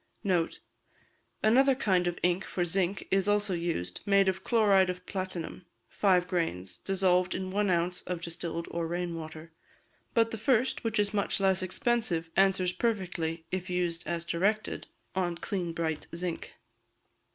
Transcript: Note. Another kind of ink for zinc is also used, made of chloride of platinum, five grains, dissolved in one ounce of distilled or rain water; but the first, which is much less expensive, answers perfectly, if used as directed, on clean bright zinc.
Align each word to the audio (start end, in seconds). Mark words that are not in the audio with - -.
Note. 0.23 0.61
Another 1.43 1.75
kind 1.75 2.07
of 2.07 2.17
ink 2.23 2.43
for 2.43 2.65
zinc 2.65 3.07
is 3.11 3.27
also 3.27 3.53
used, 3.53 4.01
made 4.03 4.27
of 4.27 4.43
chloride 4.43 4.89
of 4.89 5.05
platinum, 5.05 5.67
five 5.87 6.27
grains, 6.27 6.79
dissolved 6.79 7.35
in 7.35 7.51
one 7.51 7.69
ounce 7.69 8.01
of 8.07 8.19
distilled 8.19 8.67
or 8.71 8.87
rain 8.87 9.13
water; 9.13 9.51
but 10.15 10.31
the 10.31 10.39
first, 10.39 10.83
which 10.83 10.97
is 10.97 11.13
much 11.13 11.39
less 11.39 11.61
expensive, 11.61 12.31
answers 12.35 12.73
perfectly, 12.73 13.45
if 13.51 13.69
used 13.69 14.01
as 14.07 14.25
directed, 14.25 14.87
on 15.15 15.37
clean 15.37 15.71
bright 15.71 16.07
zinc. 16.15 16.55